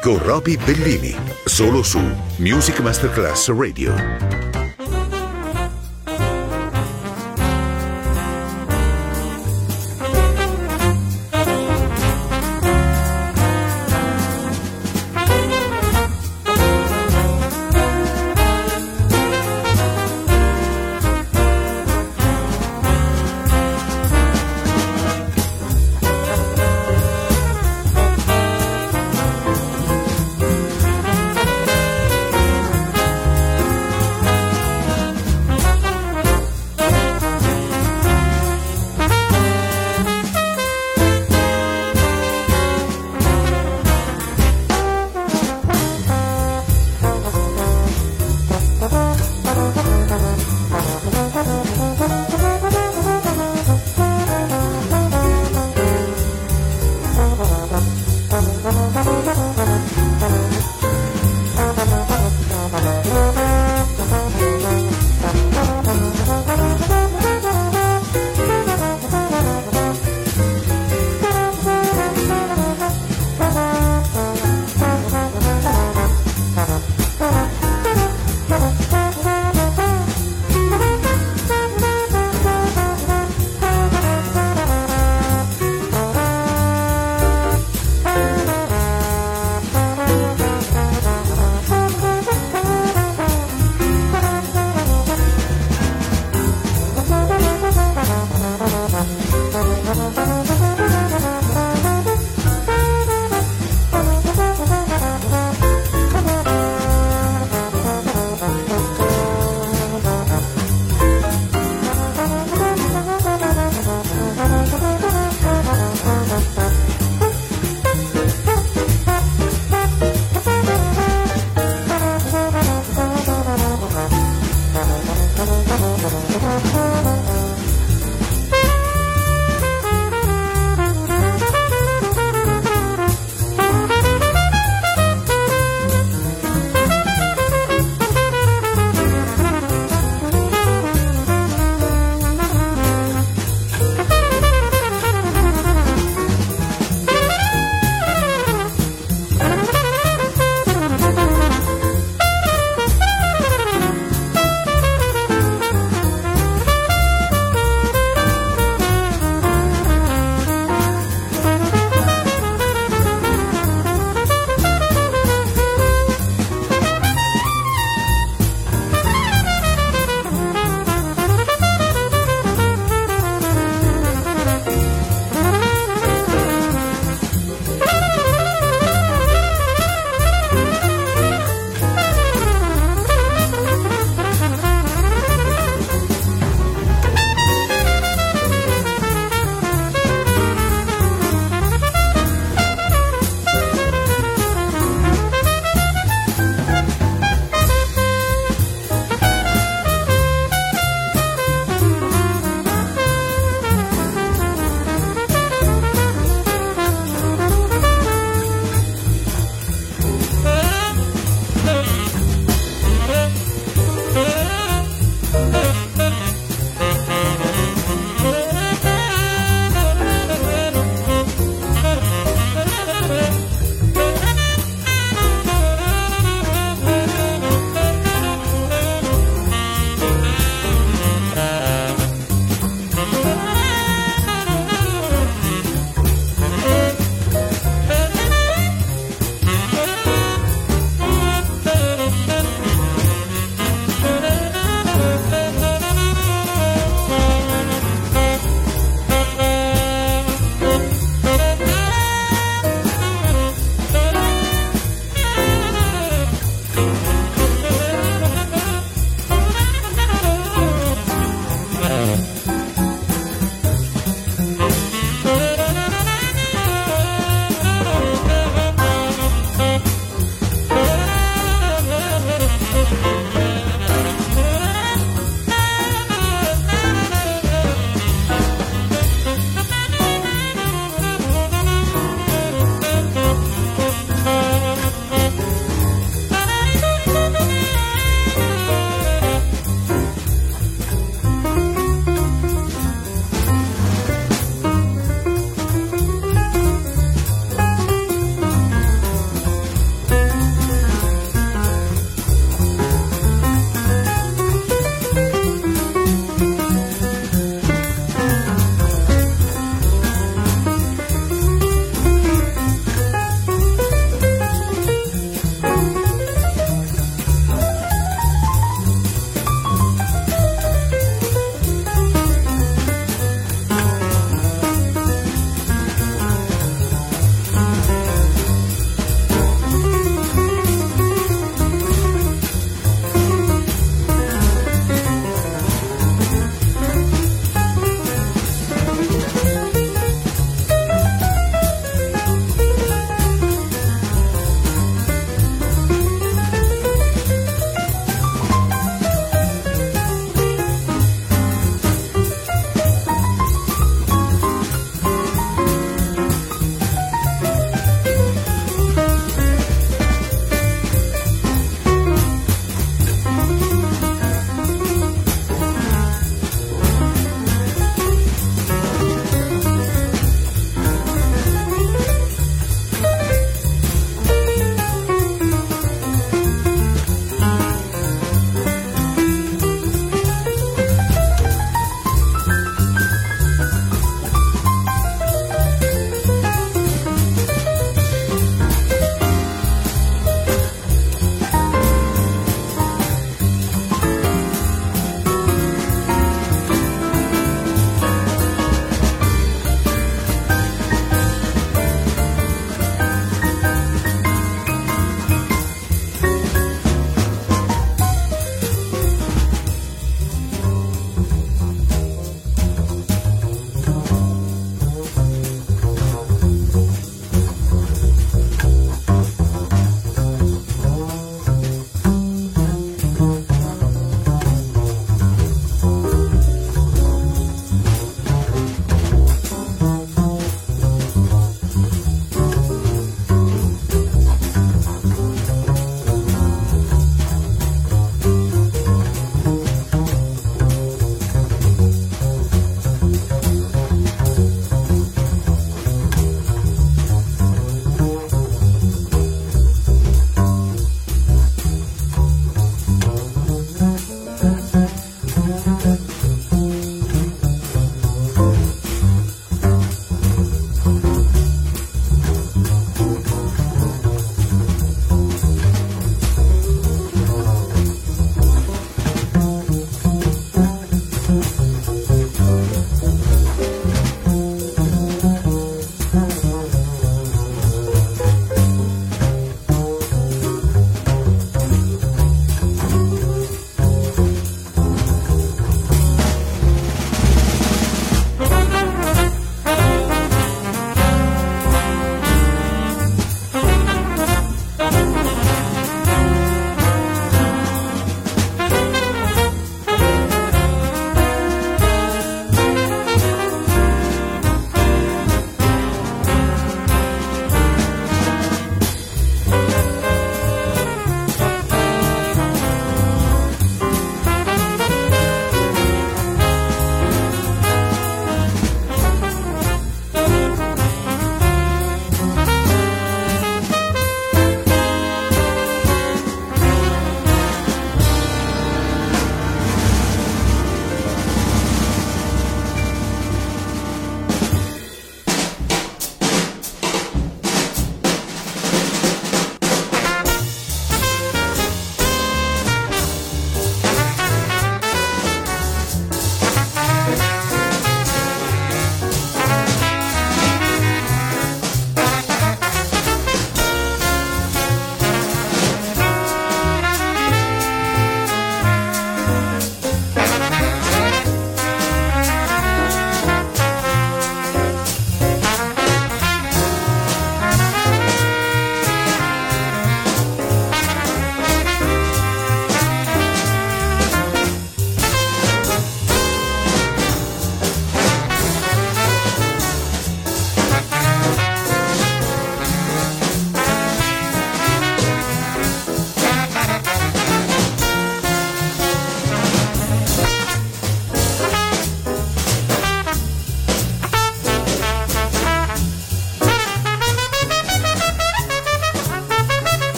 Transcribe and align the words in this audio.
con 0.00 0.18
Roby 0.18 0.56
Bellini, 0.56 1.14
solo 1.44 1.82
su 1.82 2.00
Music 2.38 2.80
Masterclass 2.80 3.50
Radio. 3.52 4.39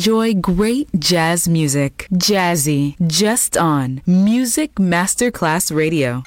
Enjoy 0.00 0.32
great 0.32 0.88
jazz 0.98 1.46
music. 1.46 2.08
Jazzy, 2.10 2.96
just 3.06 3.58
on 3.58 4.00
Music 4.06 4.76
Masterclass 4.76 5.70
Radio. 5.70 6.22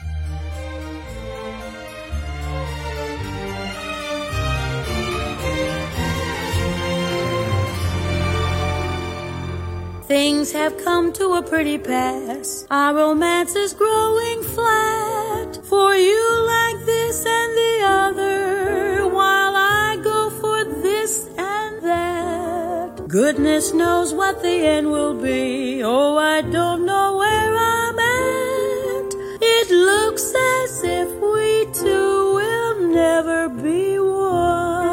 Things 10.05 10.51
have 10.51 10.77
come 10.83 11.11
to 11.13 11.33
a 11.33 11.41
pretty 11.41 11.79
pass. 11.79 12.67
Our 12.69 12.93
romance 12.93 13.55
is 13.55 13.73
growing 13.73 14.43
flat. 14.43 15.65
For 15.65 15.95
you 15.95 16.45
like 16.45 16.85
this 16.85 17.25
and 17.25 17.57
the 17.57 17.79
other, 17.87 18.92
Goodness 23.13 23.73
knows 23.75 24.11
what 24.11 24.41
the 24.41 24.65
end 24.65 24.89
will 24.89 25.13
be. 25.13 25.83
Oh, 25.83 26.17
I 26.17 26.41
don't 26.41 26.83
know 26.83 27.17
where 27.17 27.55
I'm 27.55 27.99
at. 27.99 29.13
It 29.39 29.69
looks 29.69 30.33
as 30.33 30.83
if 30.83 31.09
we 31.21 31.67
two 31.79 32.33
will 32.33 32.87
never 32.89 33.49
be 33.49 33.99
one. 33.99 34.89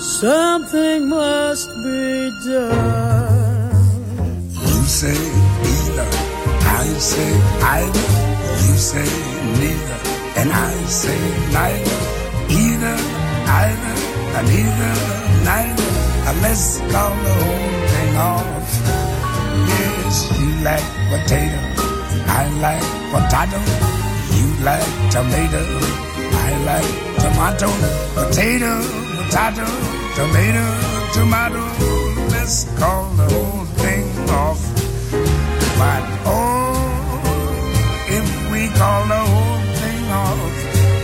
Something 0.00 1.10
must 1.10 1.68
be 1.84 2.30
done. 2.46 3.74
You 4.54 4.82
say 5.00 5.20
either, 5.74 6.08
I 6.80 6.86
say 7.12 7.32
either. 7.76 8.08
You 8.64 8.76
say 8.90 9.10
neither, 9.60 10.00
and 10.40 10.50
I 10.50 10.72
say 10.86 11.20
neither. 11.52 12.00
Either, 12.48 12.96
either, 13.60 13.94
and 14.38 14.48
either, 14.48 15.25
night 15.46 15.78
unless 16.26 16.80
it's 16.80 16.94
all 16.94 17.14
the 17.26 17.34
whole 17.38 17.78
thing 17.92 18.16
off. 18.18 18.68
Yes, 19.70 20.14
you 20.40 20.50
like 20.66 20.86
potato, 21.10 21.60
I 22.38 22.42
like 22.66 22.86
potato. 23.14 23.60
You 24.36 24.46
like 24.66 24.88
tomato, 25.14 25.62
I 26.46 26.50
like 26.68 26.90
tomato. 27.22 27.68
Potato, 28.18 28.72
potato, 29.16 29.66
tomato, 30.18 30.66
tomato. 31.14 31.62
Let's 32.34 32.64
call 32.78 33.04
the 33.20 33.26
whole 33.32 33.64
thing 33.82 34.06
off. 34.42 34.60
But 35.78 36.02
oh, 36.26 36.74
if 38.18 38.26
we 38.50 38.62
call 38.80 39.00
the 39.14 39.22
whole 39.32 39.62
thing 39.80 40.02
off, 40.10 40.54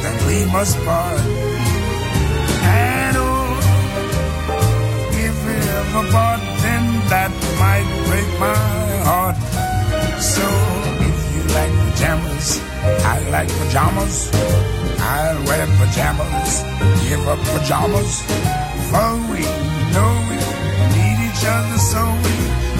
then 0.02 0.16
we 0.26 0.52
must 0.52 0.76
part. 0.84 1.41
A 5.92 6.02
bartend 6.04 6.88
that 7.10 7.30
might 7.60 7.84
break 8.08 8.28
my 8.40 8.56
heart. 9.04 9.36
So 10.18 10.40
if 11.04 11.18
you 11.34 11.42
like 11.52 11.74
pajamas, 11.84 12.62
I 13.04 13.20
like 13.28 13.50
pajamas. 13.60 14.30
I'll 15.04 15.44
wear 15.44 15.66
pajamas, 15.76 16.64
give 17.04 17.28
up 17.28 17.40
pajamas. 17.52 18.22
For 18.88 19.12
we 19.28 19.44
know 19.92 20.12
we 20.32 20.36
need 20.96 21.18
each 21.28 21.44
other, 21.44 21.78
so 21.92 22.00
we 22.24 22.34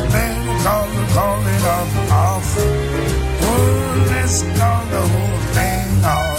better 0.09 0.57
call, 0.65 0.89
call 1.13 1.41
it 1.53 1.65
off. 1.77 1.93
off. 2.11 2.49
Oh, 3.45 4.07
let's 4.09 4.41
call 4.57 4.85
the 4.89 5.03
whole 5.13 5.41
thing 5.53 6.05
off. 6.07 6.32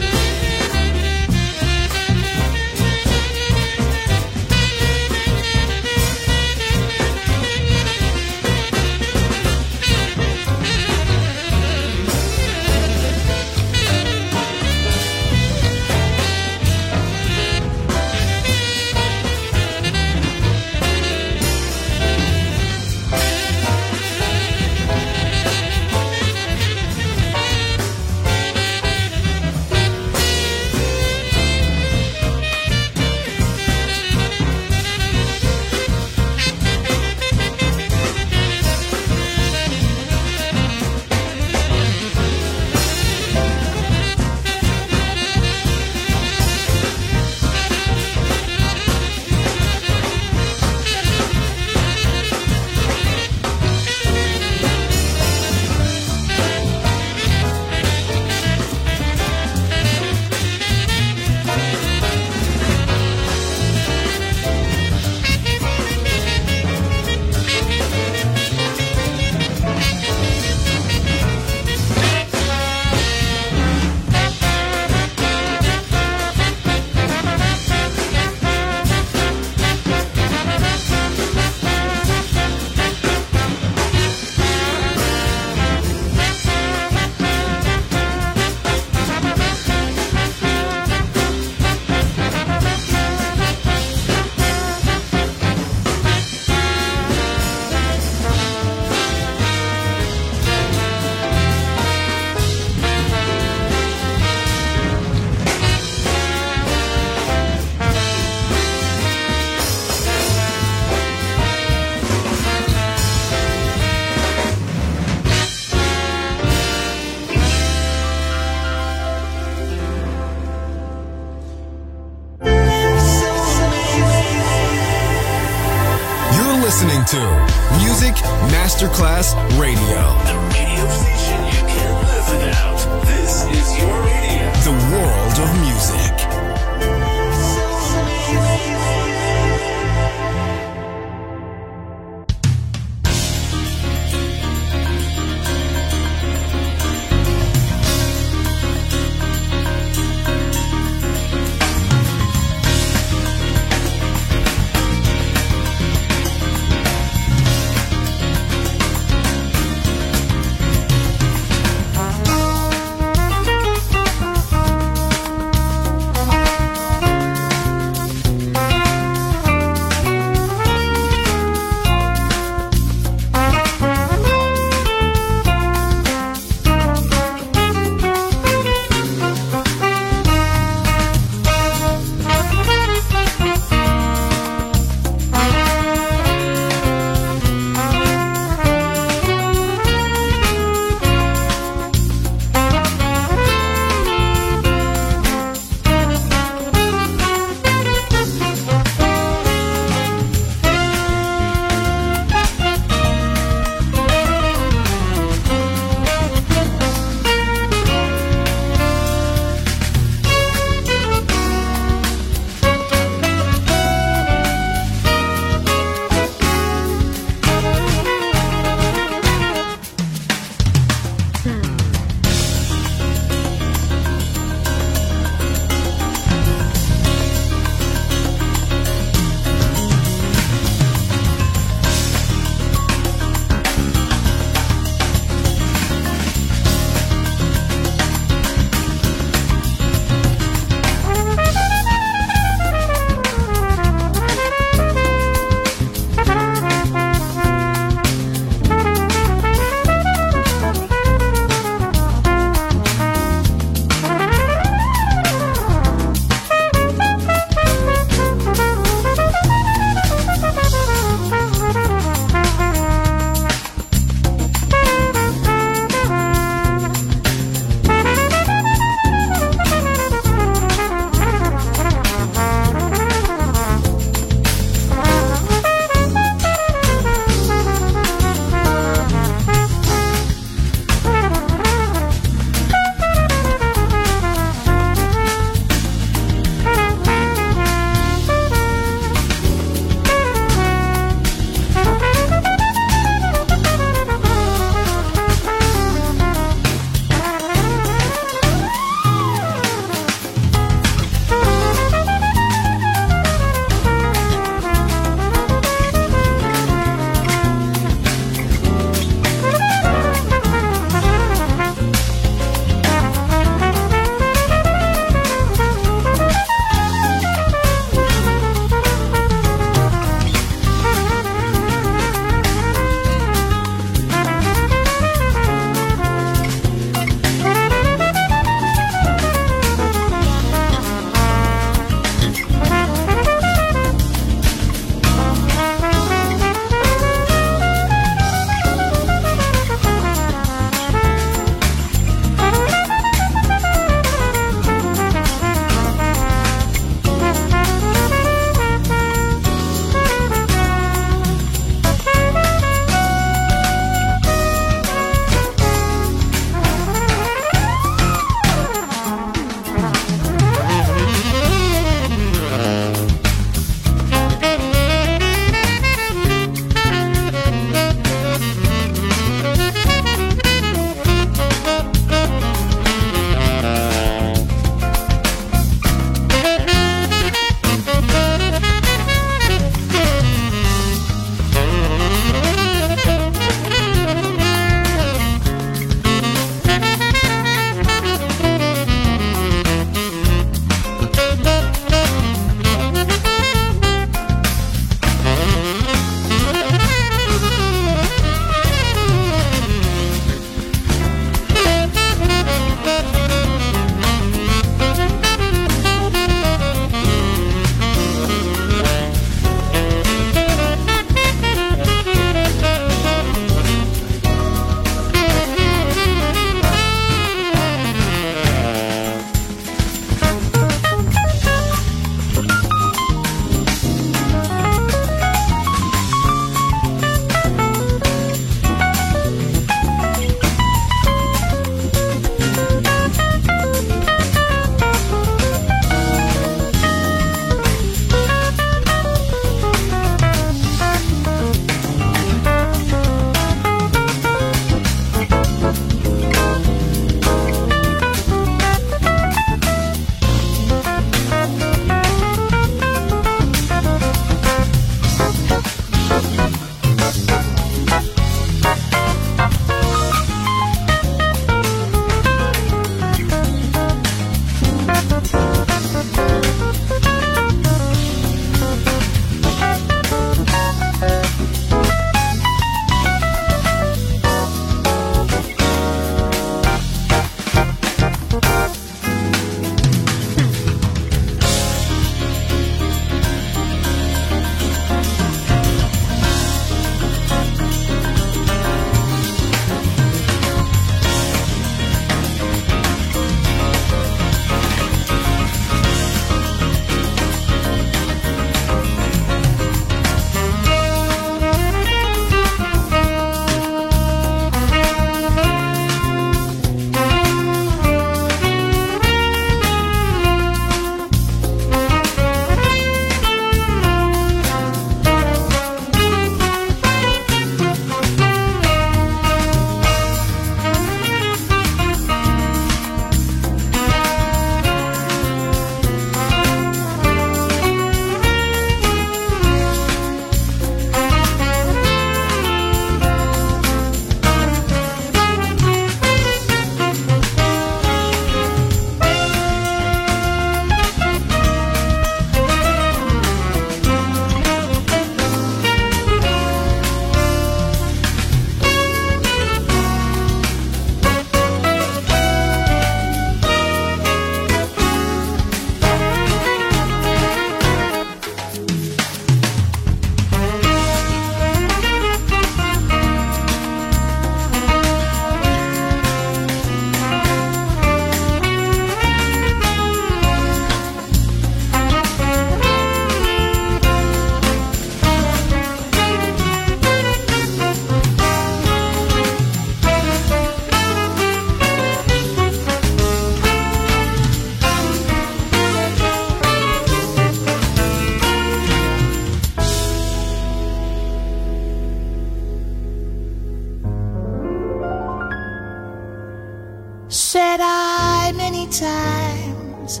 Times, 598.80 600.00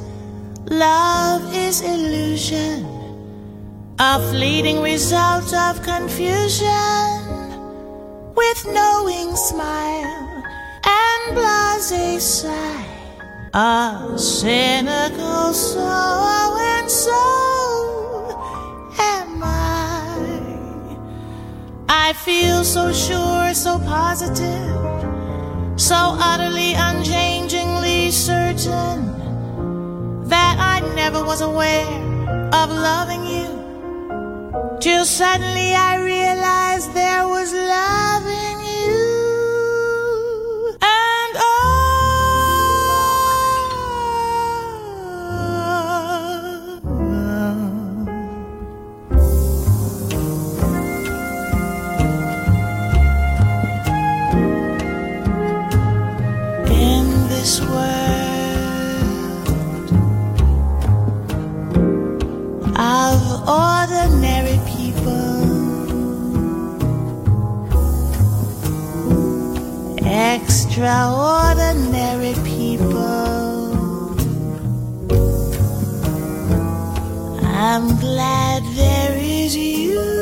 love 0.66 1.54
is 1.54 1.80
illusion, 1.80 2.84
a 3.98 4.20
fleeting 4.30 4.82
result 4.82 5.52
of 5.54 5.82
confusion, 5.82 6.66
with 8.34 8.66
knowing 8.66 9.34
smile 9.34 10.42
and 10.84 11.34
blase 11.34 12.22
sigh, 12.22 12.86
a 13.54 14.14
cynical 14.18 15.54
soul, 15.54 16.56
and 16.58 16.90
so 16.90 17.22
am 18.98 19.42
I. 19.42 20.96
I 21.88 22.12
feel 22.12 22.62
so 22.62 22.92
sure, 22.92 23.54
so 23.54 23.78
positive 23.78 24.76
so 25.76 26.16
utterly 26.18 26.72
unchangingly 26.72 27.35
certain 28.26 28.98
that 30.28 30.56
I 30.58 30.80
never 30.96 31.22
was 31.22 31.42
aware 31.42 31.86
of 32.60 32.70
loving 32.70 33.24
you. 33.24 33.48
Till 34.80 35.04
suddenly 35.04 35.72
I 35.74 35.92
realized 36.02 36.92
there 36.92 37.28
was 37.28 37.52
love 37.52 38.26
in 38.26 38.56
you 38.60 38.65
extraordinary 70.76 72.34
people. 72.44 73.00
I'm 77.42 77.98
glad 77.98 78.62
there 78.74 79.16
is 79.16 79.56
you. 79.56 80.15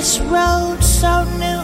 This 0.00 0.18
road 0.18 0.82
so 0.82 1.24
new. 1.36 1.62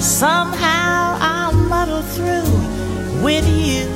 Somehow 0.00 1.18
I'll 1.20 1.52
muddle 1.52 2.02
through 2.02 3.24
with 3.24 3.44
you 3.48 3.86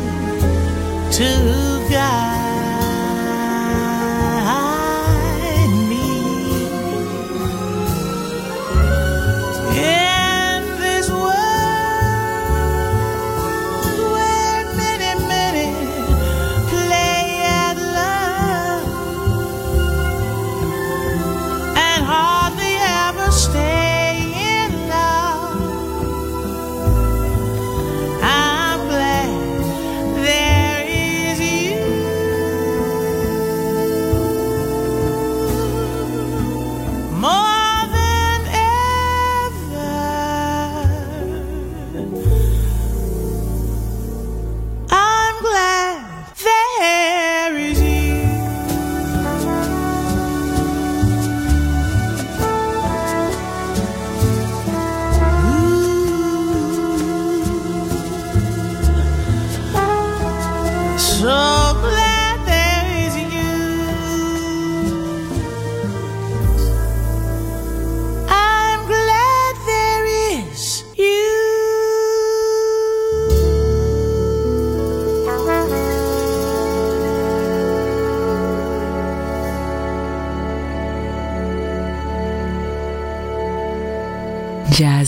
to 1.13 1.87
guide 1.89 2.50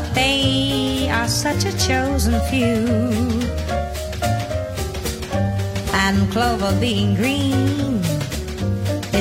But 0.00 0.14
they 0.14 1.08
are 1.10 1.28
such 1.28 1.64
a 1.64 1.72
chosen 1.78 2.40
few. 2.50 2.86
And 6.04 6.30
clover 6.32 6.72
being 6.80 7.14
green 7.14 8.00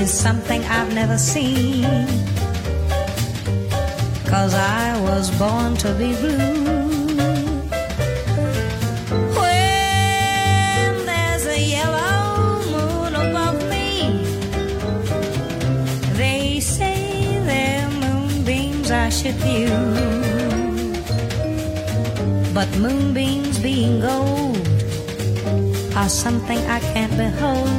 is 0.01 0.11
something 0.11 0.61
I've 0.63 0.93
never 0.93 1.17
seen. 1.17 2.07
Cause 4.25 4.53
I 4.53 4.99
was 5.01 5.25
born 5.37 5.75
to 5.83 5.89
be 6.01 6.09
blue. 6.23 6.77
When 9.39 10.91
there's 11.11 11.45
a 11.57 11.59
yellow 11.75 12.21
moon 12.73 13.11
above 13.25 13.59
me, 13.73 13.89
they 16.21 16.59
say 16.59 16.99
their 17.49 17.89
moonbeams 18.01 18.91
view. 19.43 20.28
But 22.59 22.77
moonbeams 22.77 23.57
being 23.59 24.01
gold 24.01 24.57
are 25.95 26.09
something 26.09 26.57
I 26.67 26.81
can't 26.91 27.15
behold. 27.15 27.69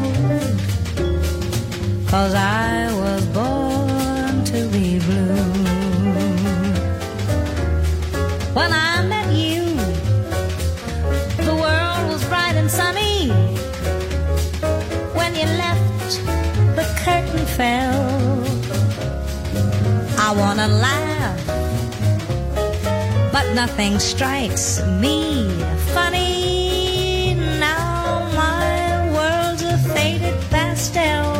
Cause 2.09 2.33
I 2.35 2.91
was 2.95 3.26
born 3.26 4.43
to 4.47 4.68
be 4.72 4.99
blue. 5.01 5.53
When 8.55 8.72
I 8.72 9.05
met 9.07 9.28
you, 9.35 9.64
the 11.45 11.57
world 11.64 12.03
was 12.11 12.24
bright 12.31 12.57
and 12.57 12.70
sunny. 12.70 13.28
When 15.12 15.35
you 15.35 15.49
left, 15.64 16.24
the 16.74 16.87
curtain 17.05 17.45
fell. 17.59 18.01
I 20.18 20.33
wanna 20.35 20.68
but 20.68 21.10
nothing 23.55 23.99
strikes 23.99 24.81
me 25.01 25.49
funny. 25.95 27.35
Now 27.59 28.29
my 28.35 29.11
world's 29.13 29.63
a 29.63 29.77
faded 29.93 30.39
pastel. 30.51 31.33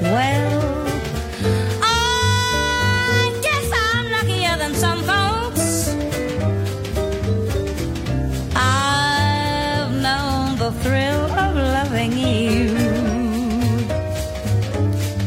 Well, 0.00 0.86
I 1.82 3.38
guess 3.42 3.70
I'm 3.86 4.10
luckier 4.10 4.56
than 4.56 4.74
some 4.74 5.02
folks. 5.02 5.88
I've 8.56 9.92
known 10.06 10.56
the 10.58 10.72
thrill 10.82 11.22
of 11.44 11.54
loving 11.56 12.12
you. 12.12 12.76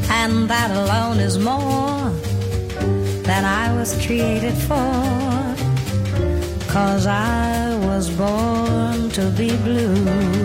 And 0.10 0.50
that 0.50 0.72
alone 0.72 1.20
is 1.20 1.38
more 1.38 2.10
than 3.24 3.46
I 3.46 3.76
was 3.76 3.94
created 4.06 4.54
for. 4.54 5.35
Cause 6.76 7.08
I 7.08 7.74
was 7.88 8.10
born 8.10 9.10
to 9.12 9.30
be 9.38 9.56
blue. 9.64 10.45